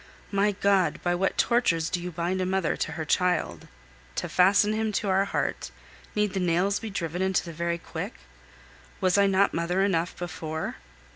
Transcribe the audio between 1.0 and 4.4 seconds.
by what tortures do you bind a mother to her child! To